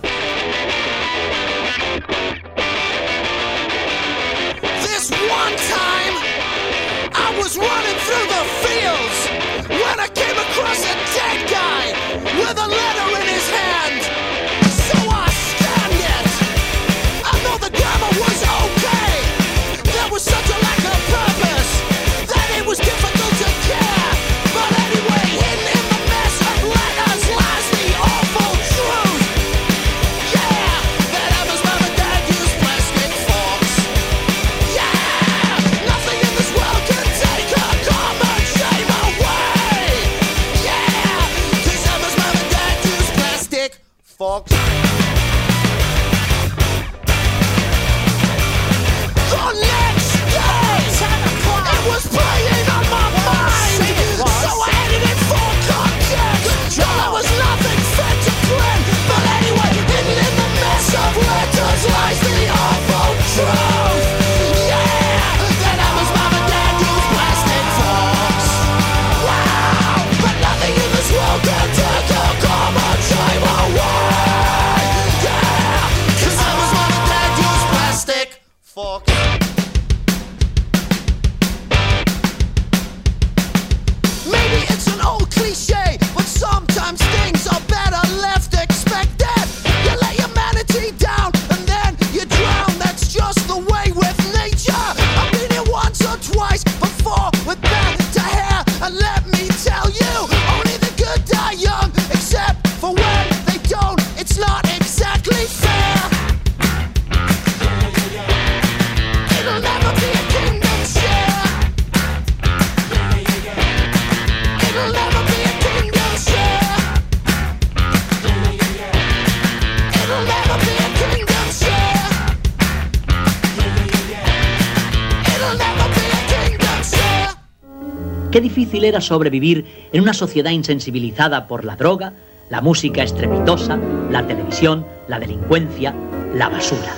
Difícil 128.75 128.85
era 128.89 129.01
sobrevivir 129.01 129.65
en 129.93 130.03
una 130.03 130.13
sociedad 130.13 130.51
insensibilizada 130.51 131.47
por 131.47 131.65
la 131.65 131.77
droga, 131.77 132.13
la 132.51 132.61
música 132.61 133.05
estrepitosa, 133.05 133.79
la 134.11 134.27
televisión, 134.27 134.85
la 135.07 135.21
delincuencia, 135.21 135.95
la 136.35 136.49
basura. 136.49 136.93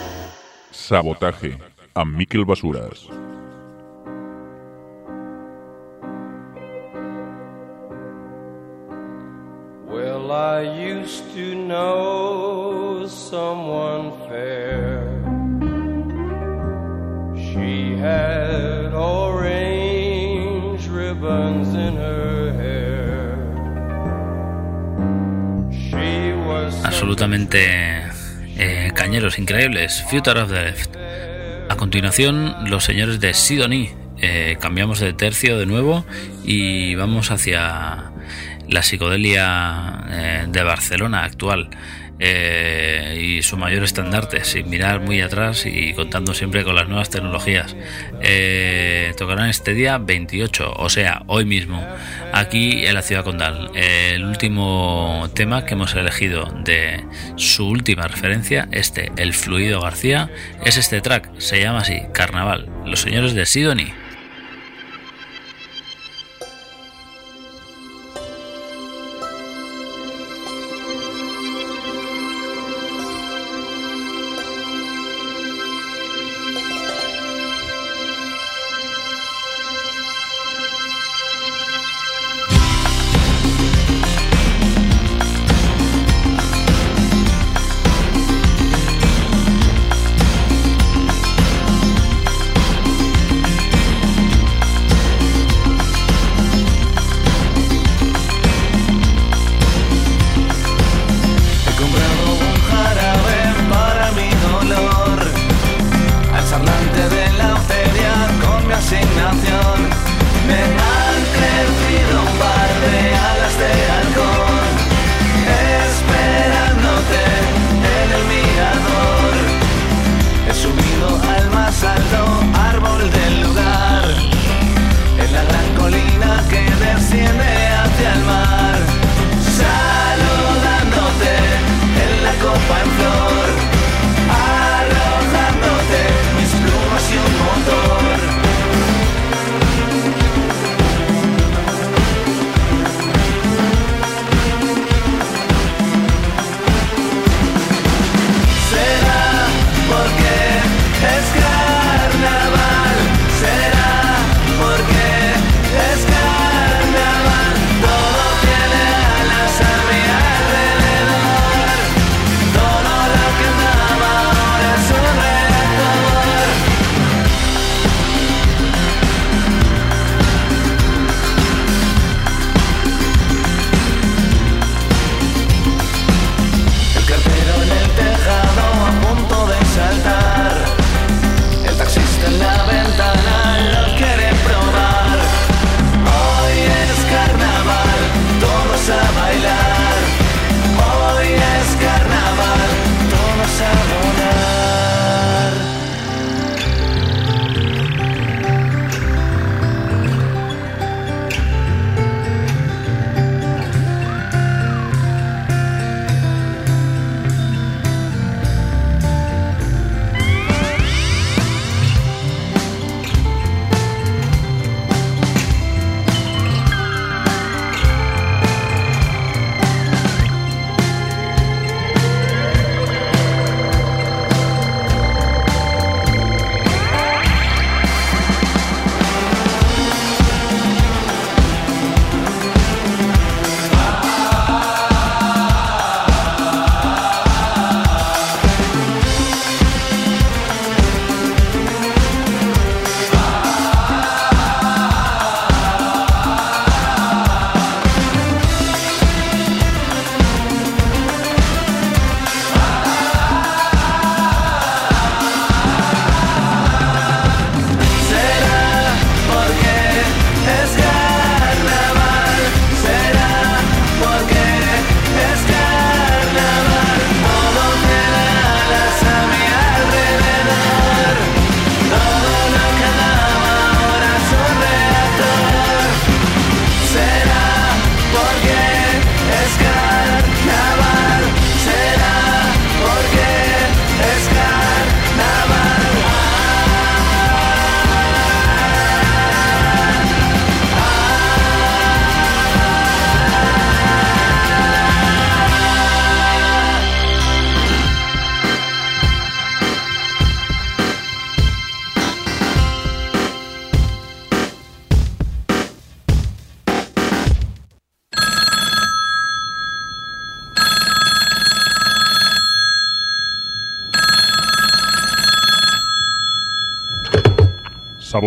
Sabotaje. 0.71 1.59
A 1.95 2.05
Miquel 2.05 2.45
Basuras. 2.45 3.09
Well, 9.87 10.31
I 10.31 10.63
used 10.63 11.25
to 11.35 11.55
know 11.55 13.07
someone 13.07 14.13
fair. 14.29 15.03
She 17.35 17.97
had 17.97 18.56
absolutamente 26.85 28.03
eh, 28.57 28.91
cañeros, 28.95 29.39
increíbles. 29.39 30.05
Future 30.11 30.41
of 30.41 30.51
the 30.51 30.63
Left. 30.63 30.97
A 31.69 31.77
continuación, 31.77 32.55
los 32.69 32.85
señores 32.85 33.21
de 33.21 33.35
Sidonie. 33.35 33.95
Eh, 34.19 34.57
cambiamos 34.61 35.01
de 35.01 35.13
tercio 35.13 35.59
de 35.59 35.67
nuevo 35.67 36.07
y 36.45 36.95
vamos 36.95 37.31
hacia 37.31 38.13
la 38.69 38.83
psicodelia 38.83 40.05
eh, 40.09 40.45
de 40.49 40.63
Barcelona 40.63 41.25
actual 41.25 41.69
eh, 42.19 43.19
y 43.21 43.43
su 43.43 43.57
mayor 43.57 43.85
estandarte, 43.85 44.45
sin 44.45 44.71
mirar 44.71 45.01
muy 45.01 45.21
atrás 45.21 45.67
y 45.67 45.93
contando 45.95 46.35
siempre 46.35 46.65
con 46.65 46.75
las 46.75 46.89
nuevas 46.89 47.11
tecnologías. 47.11 47.77
Eh, 48.23 49.13
tocarán 49.17 49.49
este 49.49 49.75
día 49.75 49.99
28, 49.99 50.75
o 50.77 50.89
sea, 50.89 51.23
hoy 51.27 51.45
mismo, 51.45 51.87
aquí 52.33 52.87
en 52.87 52.95
la 52.95 53.03
ciudad 53.03 53.25
condal. 53.25 53.71
el 53.75 54.25
último 54.25 55.29
tema 55.35 55.65
que 55.65 55.75
hemos 55.75 55.95
elegido 55.95 56.47
de 56.65 57.05
su 57.37 57.69
última 57.69 58.09
referencia, 58.09 58.69
este, 58.73 59.13
El 59.17 59.33
Fluido 59.35 59.81
García, 59.81 60.31
es 60.65 60.77
este 60.77 61.01
track, 61.01 61.39
se 61.39 61.61
llama 61.61 61.81
así, 61.81 62.03
Carnaval, 62.13 62.69
los 62.85 63.01
señores 63.01 63.35
de 63.35 63.47
Sidonie. 63.47 64.06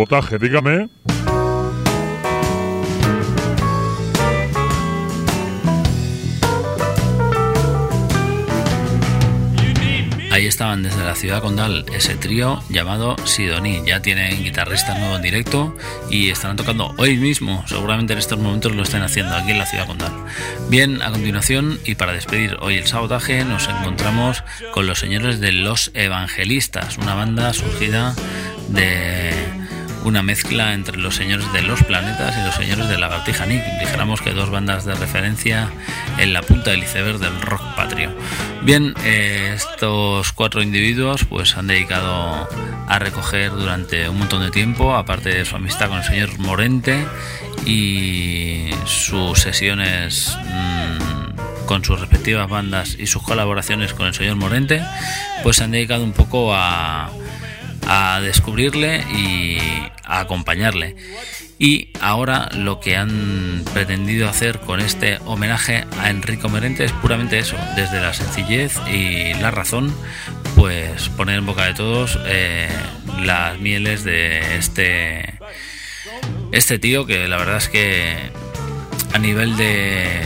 Sabotaje, 0.00 0.38
dígame. 0.38 0.88
Ahí 10.30 10.46
estaban 10.46 10.82
desde 10.82 11.04
la 11.04 11.14
ciudad 11.14 11.42
condal 11.42 11.84
ese 11.92 12.14
trío 12.14 12.62
llamado 12.70 13.16
Sidoní. 13.26 13.82
Ya 13.86 14.00
tienen 14.00 14.42
guitarristas 14.42 14.98
nuevos 14.98 15.16
en 15.16 15.22
directo 15.22 15.76
y 16.08 16.30
estarán 16.30 16.56
tocando 16.56 16.94
hoy 16.96 17.18
mismo. 17.18 17.62
Seguramente 17.66 18.14
en 18.14 18.20
estos 18.20 18.38
momentos 18.38 18.74
lo 18.74 18.84
estén 18.84 19.02
haciendo 19.02 19.34
aquí 19.36 19.50
en 19.50 19.58
la 19.58 19.66
ciudad 19.66 19.86
condal. 19.86 20.12
Bien, 20.70 21.02
a 21.02 21.10
continuación 21.10 21.78
y 21.84 21.96
para 21.96 22.14
despedir 22.14 22.56
hoy 22.62 22.76
el 22.76 22.86
sabotaje 22.86 23.44
nos 23.44 23.68
encontramos 23.68 24.44
con 24.72 24.86
los 24.86 24.98
señores 24.98 25.40
de 25.40 25.52
Los 25.52 25.90
Evangelistas, 25.92 26.96
una 26.96 27.14
banda 27.14 27.52
surgida 27.52 28.14
de 28.70 29.59
una 30.04 30.22
mezcla 30.22 30.72
entre 30.74 30.96
los 30.96 31.16
señores 31.16 31.52
de 31.52 31.62
los 31.62 31.82
planetas 31.84 32.36
y 32.36 32.44
los 32.44 32.54
señores 32.54 32.88
de 32.88 32.98
Lagartija 32.98 33.46
Nick. 33.46 33.62
Dijéramos 33.80 34.20
que 34.20 34.32
dos 34.32 34.50
bandas 34.50 34.84
de 34.84 34.94
referencia 34.94 35.70
en 36.18 36.32
la 36.32 36.42
punta 36.42 36.70
del 36.70 36.82
iceberg 36.82 37.18
del 37.18 37.40
rock 37.40 37.62
patrio. 37.76 38.10
Bien, 38.62 38.94
eh, 39.04 39.52
estos 39.54 40.32
cuatro 40.32 40.62
individuos 40.62 41.24
pues 41.24 41.56
han 41.56 41.66
dedicado 41.66 42.48
a 42.88 42.98
recoger 42.98 43.52
durante 43.52 44.08
un 44.08 44.18
montón 44.18 44.42
de 44.42 44.50
tiempo, 44.50 44.94
aparte 44.94 45.30
de 45.30 45.44
su 45.44 45.56
amistad 45.56 45.88
con 45.88 45.98
el 45.98 46.04
señor 46.04 46.38
Morente 46.38 47.06
y 47.64 48.70
sus 48.84 49.38
sesiones 49.38 50.36
mmm, 50.44 51.66
con 51.66 51.84
sus 51.84 52.00
respectivas 52.00 52.48
bandas 52.48 52.96
y 52.98 53.06
sus 53.06 53.22
colaboraciones 53.22 53.94
con 53.94 54.06
el 54.06 54.14
señor 54.14 54.36
Morente, 54.36 54.82
pues 55.42 55.56
se 55.56 55.64
han 55.64 55.70
dedicado 55.70 56.02
un 56.02 56.12
poco 56.12 56.52
a 56.52 57.10
a 57.92 58.20
descubrirle 58.20 59.02
y 59.12 59.58
a 60.04 60.20
acompañarle. 60.20 60.94
Y 61.58 61.88
ahora 62.00 62.48
lo 62.54 62.78
que 62.78 62.96
han 62.96 63.64
pretendido 63.74 64.28
hacer 64.28 64.60
con 64.60 64.78
este 64.78 65.18
homenaje 65.26 65.84
a 65.98 66.08
Enrico 66.08 66.48
Merente 66.48 66.84
es 66.84 66.92
puramente 66.92 67.40
eso, 67.40 67.56
desde 67.74 68.00
la 68.00 68.14
sencillez 68.14 68.76
y 68.88 69.34
la 69.34 69.50
razón, 69.50 69.92
pues 70.54 71.08
poner 71.08 71.38
en 71.38 71.46
boca 71.46 71.66
de 71.66 71.74
todos 71.74 72.16
eh, 72.26 72.68
las 73.24 73.58
mieles 73.58 74.04
de 74.04 74.56
este 74.56 75.34
este 76.52 76.78
tío 76.78 77.06
que 77.06 77.26
la 77.26 77.38
verdad 77.38 77.56
es 77.56 77.68
que 77.68 78.16
a 79.12 79.18
nivel 79.18 79.56
de, 79.56 80.20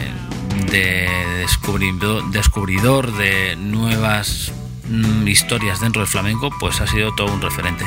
de 0.71 1.09
descubridor, 1.39 2.31
descubridor 2.31 3.17
de 3.17 3.57
nuevas 3.57 4.53
mm, 4.89 5.26
historias 5.28 5.80
dentro 5.80 6.03
del 6.03 6.09
flamenco, 6.09 6.51
pues 6.61 6.80
ha 6.80 6.87
sido 6.87 7.14
todo 7.14 7.32
un 7.32 7.41
referente. 7.41 7.85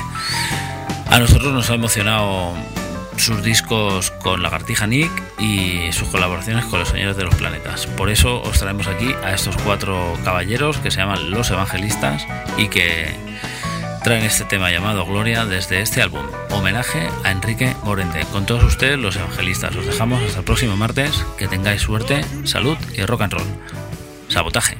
A 1.09 1.19
nosotros 1.19 1.53
nos 1.53 1.69
ha 1.69 1.75
emocionado 1.75 2.53
sus 3.17 3.43
discos 3.43 4.11
con 4.11 4.43
Lagartija 4.43 4.87
Nick 4.87 5.11
y 5.39 5.91
sus 5.91 6.07
colaboraciones 6.09 6.65
con 6.65 6.79
los 6.79 6.89
Señores 6.89 7.17
de 7.17 7.23
los 7.23 7.35
Planetas. 7.35 7.87
Por 7.87 8.09
eso 8.09 8.41
os 8.41 8.59
traemos 8.59 8.87
aquí 8.87 9.13
a 9.23 9.33
estos 9.33 9.57
cuatro 9.57 10.17
caballeros 10.23 10.77
que 10.77 10.91
se 10.91 10.97
llaman 10.97 11.31
Los 11.31 11.49
Evangelistas 11.49 12.25
y 12.57 12.67
que 12.67 13.15
traen 14.03 14.23
este 14.23 14.45
tema 14.45 14.71
llamado 14.71 15.05
Gloria 15.05 15.45
desde 15.45 15.81
este 15.81 16.01
álbum, 16.01 16.25
homenaje 16.51 17.09
a 17.23 17.31
Enrique 17.31 17.75
Morente. 17.83 18.25
Con 18.31 18.45
todos 18.45 18.63
ustedes, 18.63 18.97
los 18.97 19.15
evangelistas, 19.15 19.75
os 19.75 19.85
dejamos 19.85 20.23
hasta 20.23 20.39
el 20.39 20.45
próximo 20.45 20.77
martes. 20.77 21.25
Que 21.37 21.47
tengáis 21.47 21.81
suerte, 21.81 22.23
salud 22.45 22.77
y 22.95 23.01
rock 23.03 23.21
and 23.23 23.33
roll. 23.33 23.47
Sabotaje. 24.29 24.77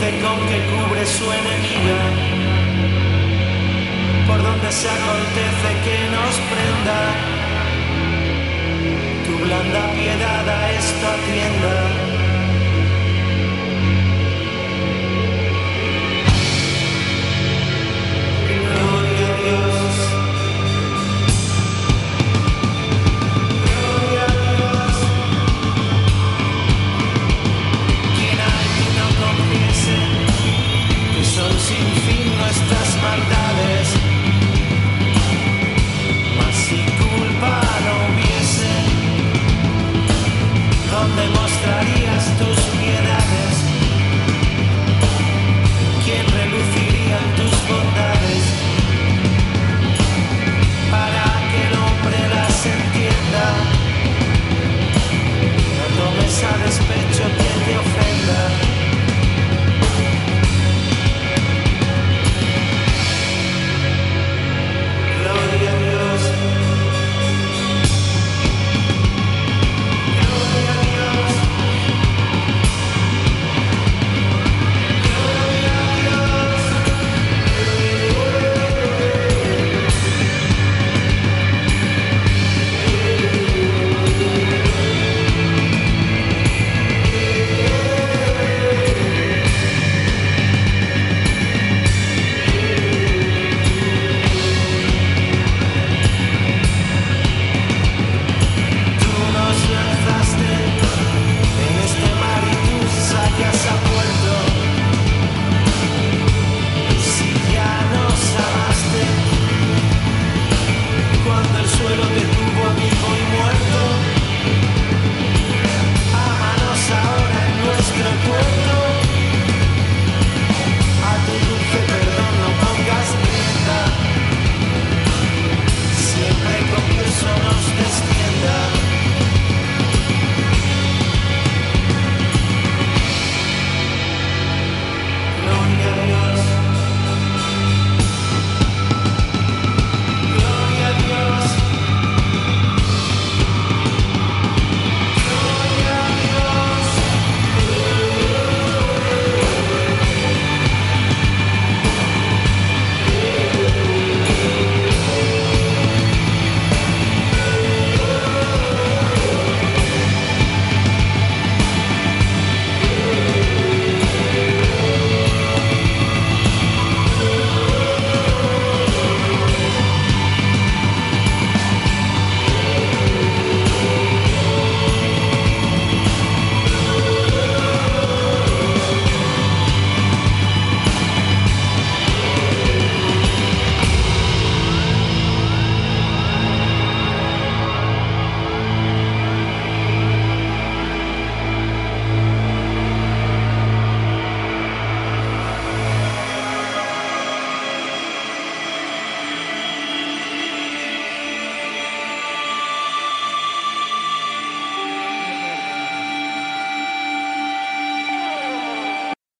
Con 0.00 0.38
que 0.48 0.58
cubre 0.70 1.06
su 1.06 1.24
enemiga. 1.24 2.00
Por 4.26 4.42
donde 4.42 4.72
se 4.72 4.88
acontece 4.88 5.68
que 5.84 5.98
nos 6.16 6.34
prenda. 6.50 6.98
Tu 9.26 9.44
blanda 9.44 9.92
piedad 9.92 10.48
a 10.48 10.72
esta 10.72 11.14
tienda 11.26 12.11
satisfied. 56.42 56.81